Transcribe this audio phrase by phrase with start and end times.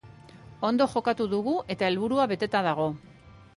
[0.69, 2.91] Ondo jokatu dugu eta helburua beteta dago.